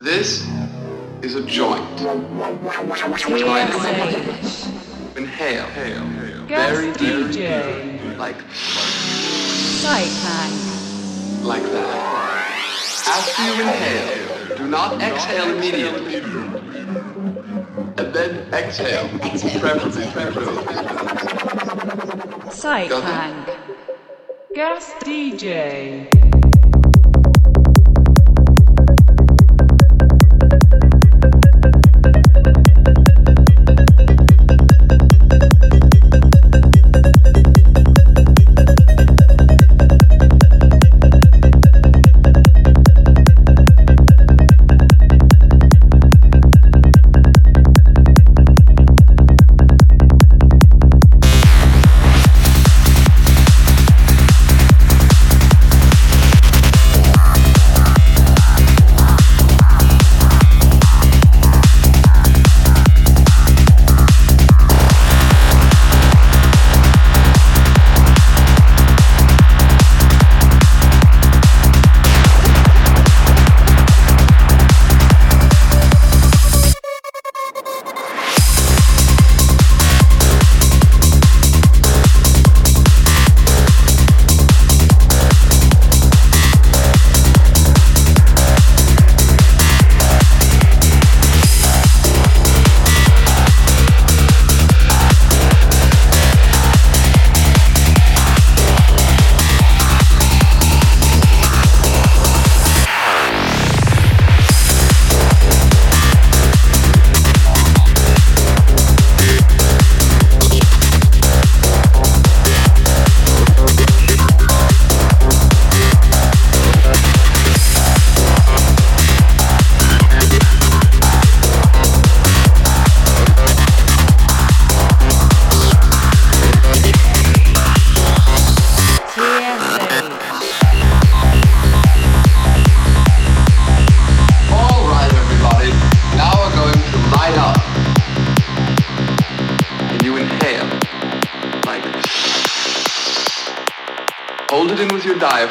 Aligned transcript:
This 0.00 0.46
is 1.22 1.34
a 1.34 1.42
joint. 1.42 1.82
Inhale. 5.16 5.66
Very 6.46 6.92
deep. 6.92 7.26
DJ. 7.34 8.16
Like, 8.16 8.36
Sighthang. 9.82 10.54
like 11.42 11.64
that. 11.64 11.96
After 13.08 13.42
you 13.44 13.54
inhale, 13.60 14.56
do 14.56 14.68
not 14.68 15.02
exhale 15.02 15.56
immediately. 15.56 16.14
And 17.98 18.14
then 18.14 18.54
exhale. 18.54 19.08
Preferably, 19.18 20.06
preferably. 20.12 20.74
Sighthang. 22.54 23.34
Guest 24.54 24.94
DJ. 25.00 26.17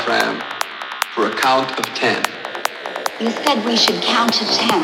For 0.07 1.27
a 1.27 1.35
count 1.35 1.69
of 1.77 1.83
ten. 1.93 2.23
You 3.19 3.29
said 3.29 3.65
we 3.65 3.75
should 3.75 4.01
count 4.01 4.31
to 4.35 4.45
ten. 4.45 4.81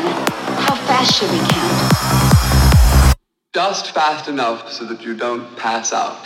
How 0.60 0.74
fast 0.74 1.14
should 1.14 1.30
we 1.30 1.38
count? 1.48 3.16
Just 3.54 3.92
fast 3.92 4.28
enough 4.28 4.70
so 4.70 4.84
that 4.84 5.00
you 5.00 5.16
don't 5.16 5.56
pass 5.56 5.94
out. 5.94 6.22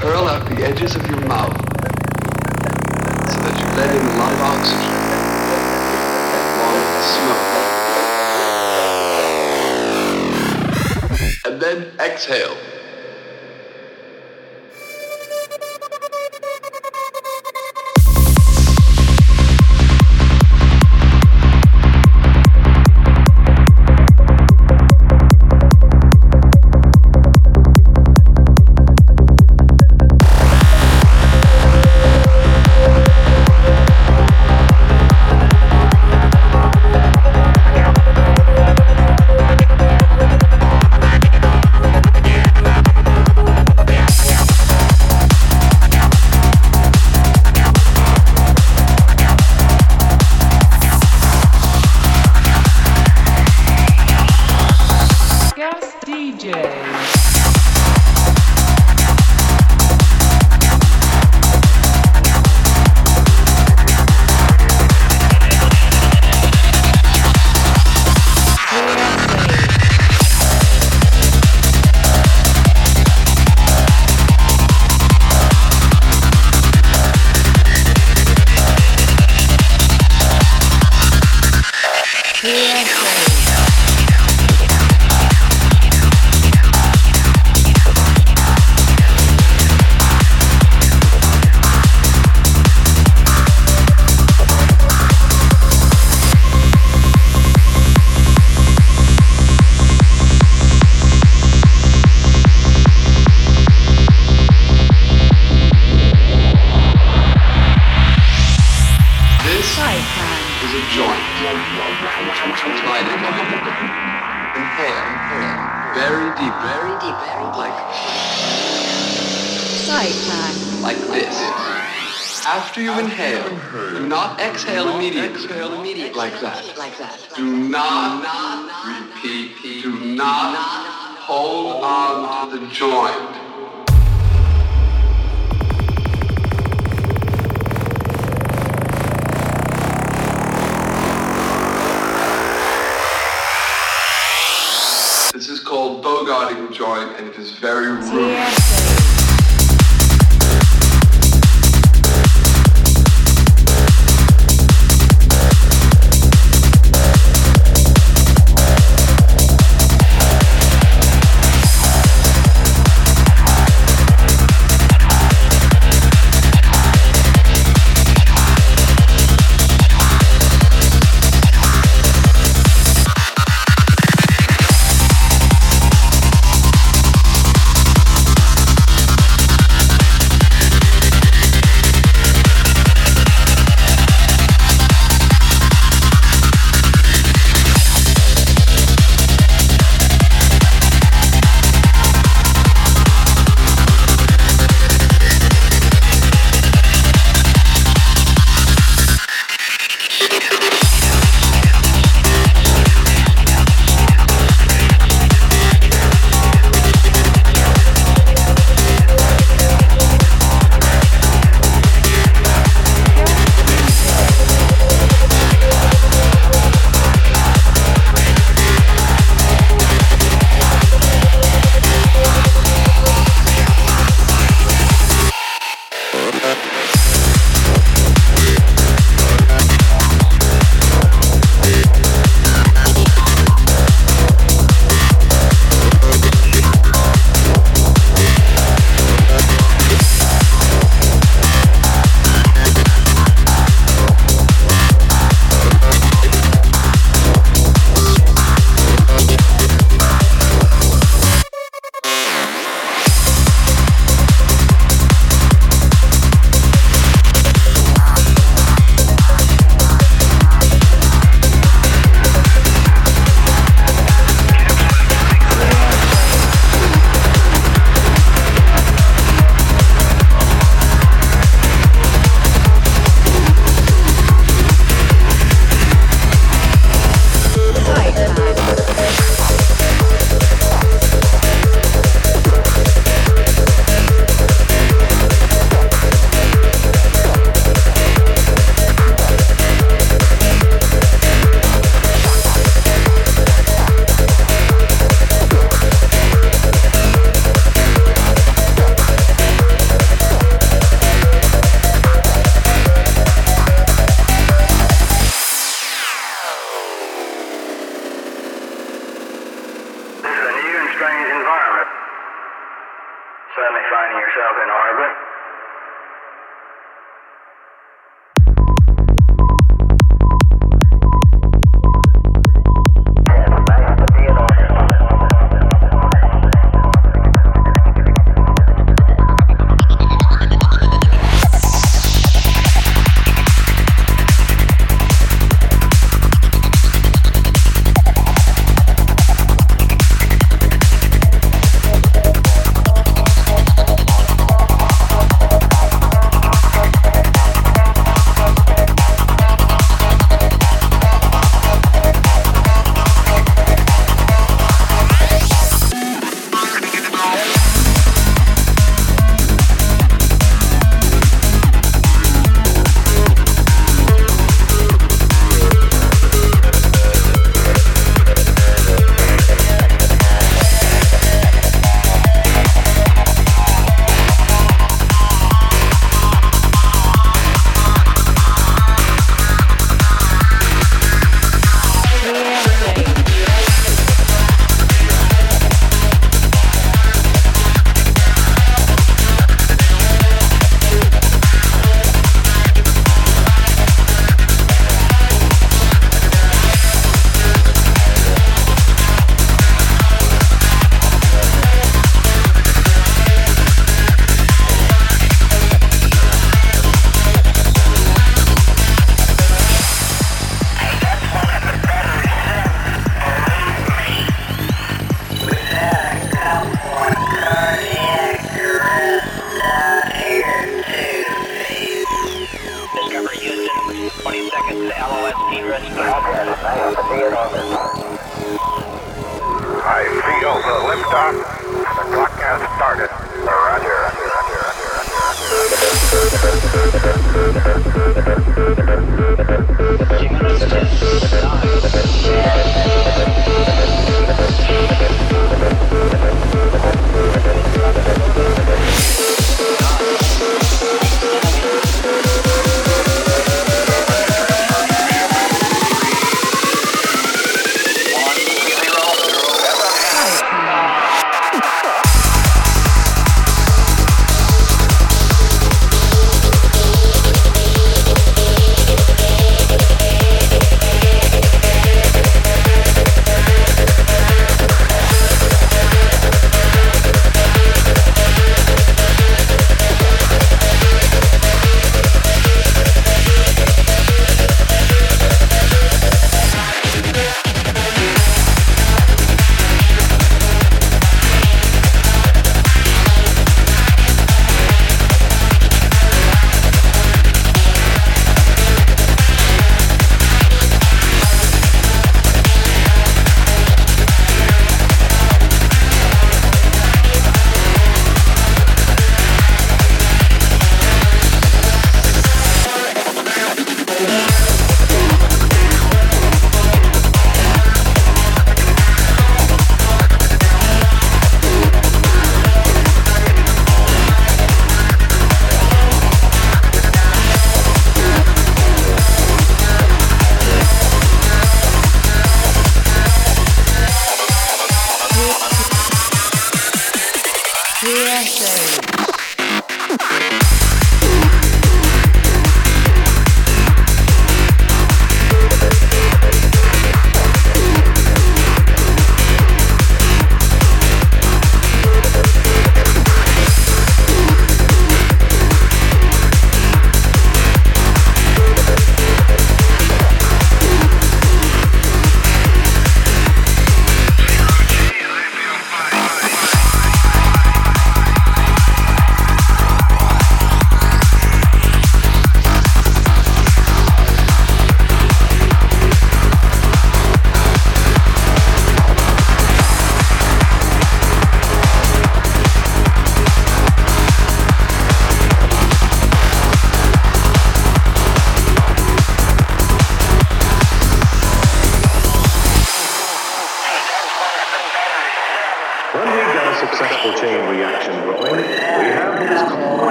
Curl 0.00 0.28
out 0.28 0.50
the 0.50 0.66
edges 0.66 0.96
of 0.96 1.06
your 1.06 1.20
mouth 1.26 1.56
so 3.32 3.38
that 3.40 3.58
you 3.58 3.66
let 3.74 3.96
in 3.96 4.06
a 4.06 4.18
lot 4.18 4.32
of 4.34 4.40
oxygen 4.42 4.97
exhale. 12.08 12.77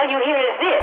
All 0.00 0.08
you 0.08 0.18
hear 0.24 0.38
is 0.38 0.58
this? 0.60 0.79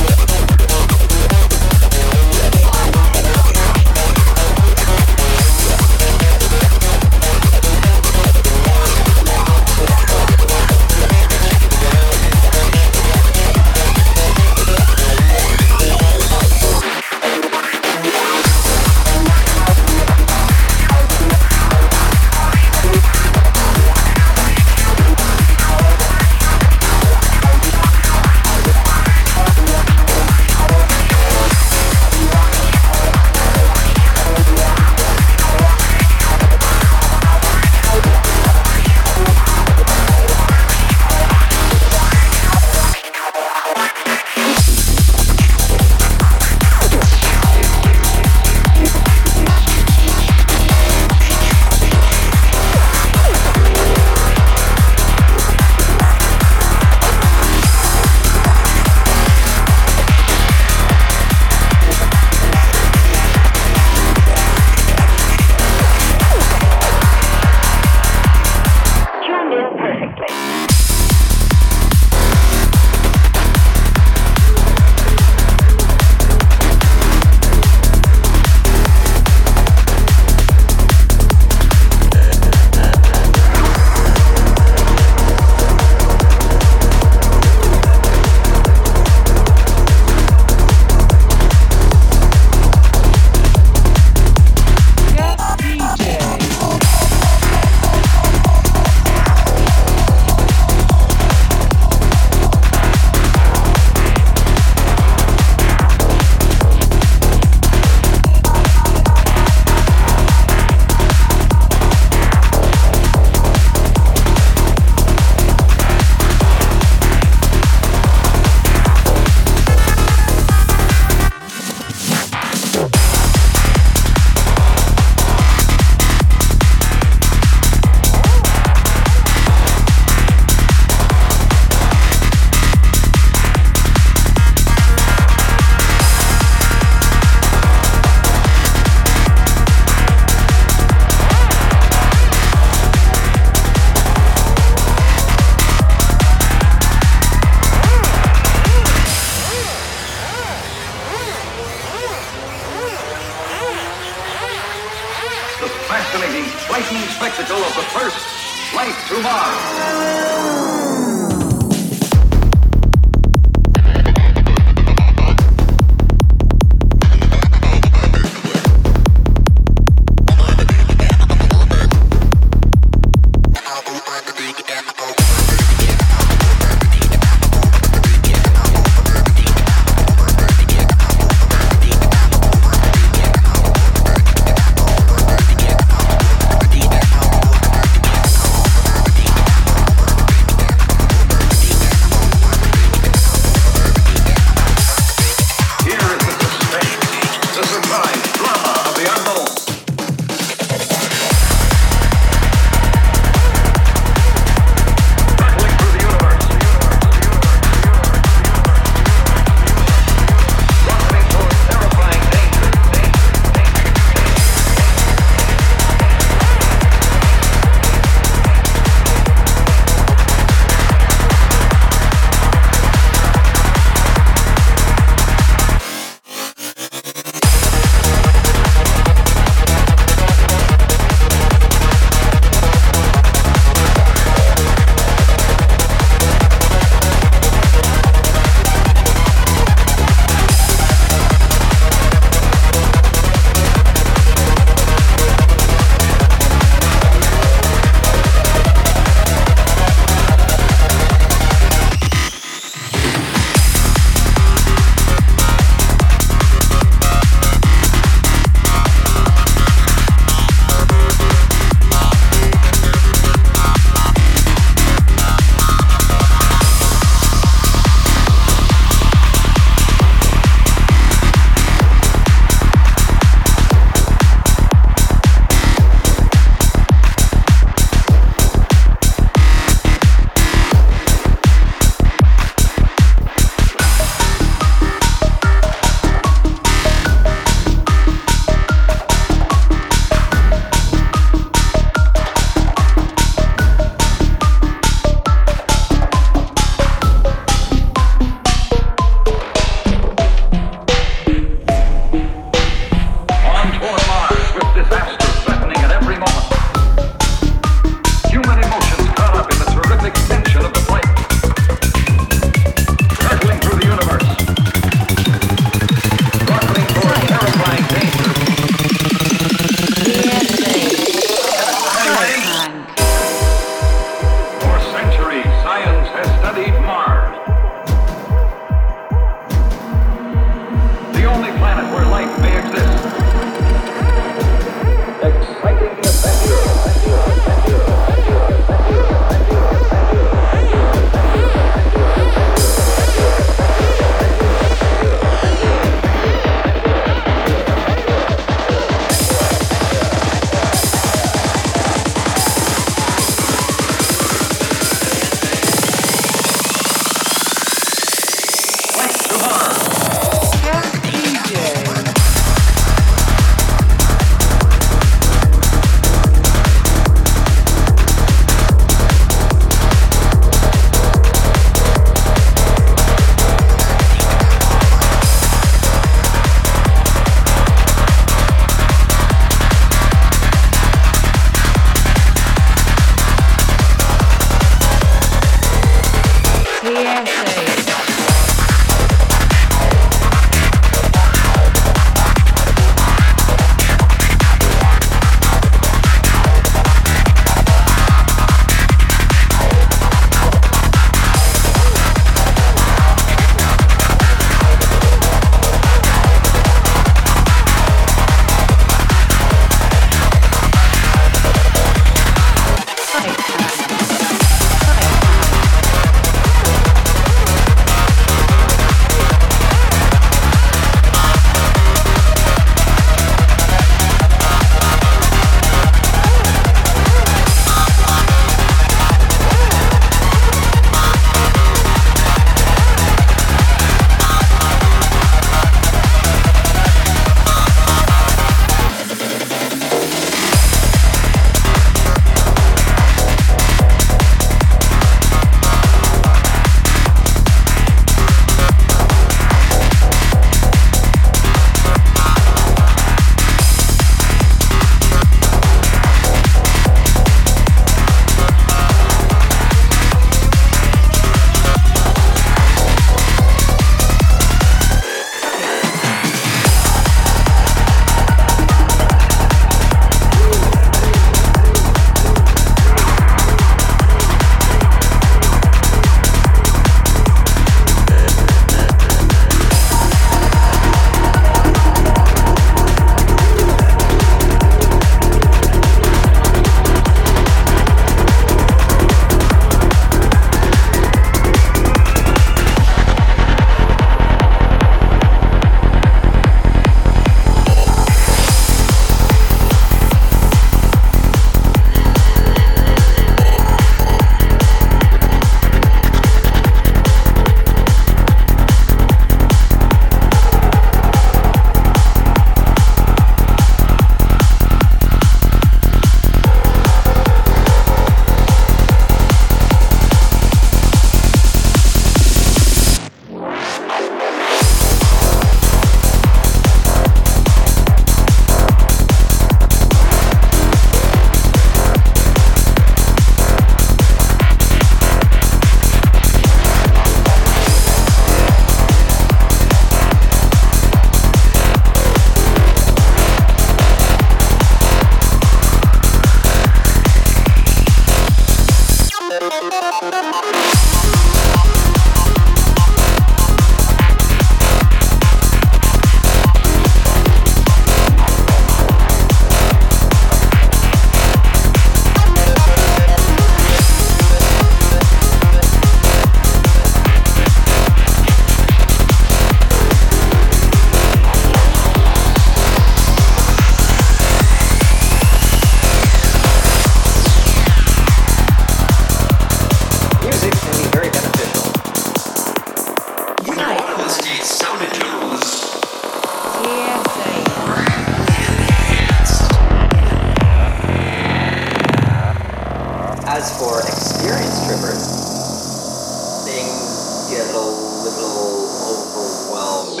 little 597.68 598.68
overwhelmed. 598.92 600.00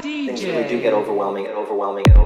Things 0.00 0.44
really 0.44 0.68
do 0.68 0.80
get 0.80 0.92
overwhelming 0.92 1.46
and 1.46 1.54
overwhelming 1.54 2.06
and 2.08 2.16
overwhelming. 2.16 2.25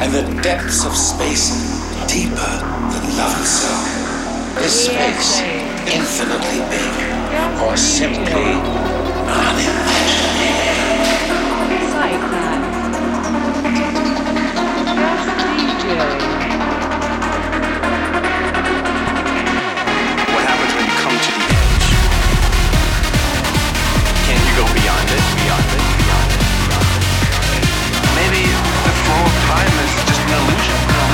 And 0.00 0.12
the 0.12 0.22
depths 0.42 0.84
of 0.84 0.96
space 0.96 1.52
deeper 2.06 2.52
than 2.92 3.16
love 3.16 3.34
itself? 3.40 3.84
Is 4.64 4.86
space 4.86 5.40
infinitely 5.92 6.60
big 6.70 6.92
or 7.62 7.76
simply 7.76 8.54
unimaginable? 9.26 10.40
DJ. 15.80 16.39
Time 29.26 29.74
is 29.84 29.92
just 30.04 30.20
an 30.20 30.32
illusion. 30.38 31.09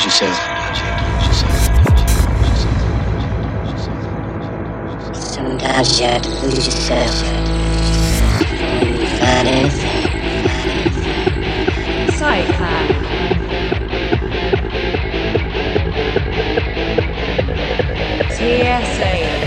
lose 0.00 0.20
yourself. 0.20 0.38
Sometimes 5.14 6.00
you 6.00 6.06
have 6.06 6.22
to 6.22 6.28
lose 6.46 6.66
yourself. 6.66 7.14
Find 9.20 9.48
anything. 9.48 9.90
TSA. 18.30 19.39